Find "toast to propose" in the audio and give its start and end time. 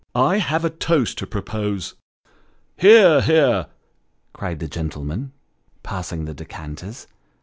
0.71-1.93